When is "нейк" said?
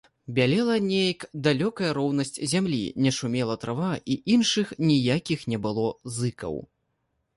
0.85-1.25